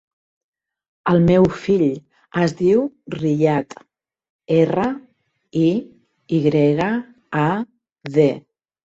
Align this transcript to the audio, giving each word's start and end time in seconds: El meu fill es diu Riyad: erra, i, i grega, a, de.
El 1.11 1.19
meu 1.25 1.43
fill 1.65 1.83
es 2.45 2.55
diu 2.61 2.81
Riyad: 3.15 3.75
erra, 4.55 4.87
i, 5.65 5.67
i 6.39 6.41
grega, 6.47 6.89
a, 7.43 7.49
de. 8.17 8.27